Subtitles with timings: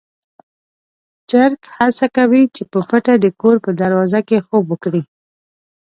[1.29, 5.01] چرګ هڅه کوي چې په پټه د کور په دروازه کې خوب وکړي.